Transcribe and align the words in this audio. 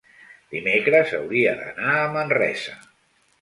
dimecres 0.53 1.13
hauria 1.17 1.51
d'anar 1.59 1.93
a 1.99 2.09
Manresa. 2.17 2.75